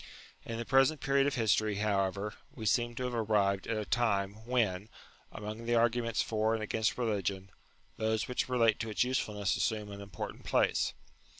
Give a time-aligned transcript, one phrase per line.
[0.43, 4.33] In the present period of history, however, we seem to have arrived at a time
[4.47, 4.89] when,
[5.31, 7.51] among the arguments for and against religion,
[7.97, 10.95] those which relate to its use fulness assume an important place.